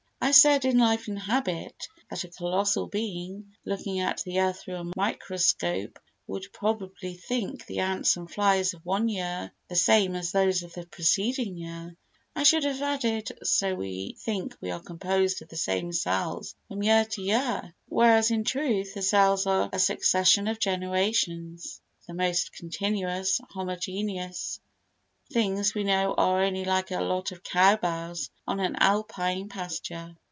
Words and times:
I 0.23 0.31
said 0.33 0.65
in 0.65 0.77
Life 0.77 1.07
and 1.07 1.17
Habit 1.17 1.87
that 2.11 2.23
a 2.23 2.27
colossal 2.27 2.85
being, 2.85 3.55
looking 3.65 3.99
at 3.99 4.21
the 4.23 4.39
earth 4.39 4.61
through 4.61 4.75
a 4.75 4.91
microscope, 4.95 5.99
would 6.27 6.53
probably 6.53 7.15
think 7.15 7.65
the 7.65 7.79
ants 7.79 8.15
and 8.15 8.29
flies 8.29 8.75
of 8.75 8.85
one 8.85 9.09
year 9.09 9.51
the 9.67 9.75
same 9.75 10.15
as 10.15 10.31
those 10.31 10.61
of 10.61 10.73
the 10.75 10.85
preceding 10.85 11.57
year. 11.57 11.95
I 12.35 12.43
should 12.43 12.65
have 12.65 12.83
added:—So 12.83 13.73
we 13.73 14.15
think 14.19 14.55
we 14.61 14.69
are 14.69 14.79
composed 14.79 15.41
of 15.41 15.49
the 15.49 15.57
same 15.57 15.91
cells 15.91 16.55
from 16.67 16.83
year 16.83 17.03
to 17.03 17.21
year, 17.21 17.73
whereas 17.89 18.29
in 18.29 18.43
truth 18.43 18.93
the 18.93 19.01
cells 19.01 19.47
are 19.47 19.71
a 19.73 19.79
succession 19.79 20.47
of 20.47 20.59
generations. 20.59 21.81
The 22.07 22.13
most 22.13 22.53
continuous, 22.53 23.41
homogeneous 23.49 24.59
things 25.31 25.73
we 25.73 25.81
know 25.85 26.13
are 26.15 26.43
only 26.43 26.65
like 26.65 26.91
a 26.91 26.99
lot 26.99 27.31
of 27.31 27.41
cow 27.41 27.73
bells 27.77 28.29
on 28.45 28.59
an 28.59 28.75
alpine 28.81 29.47
pasture. 29.47 30.13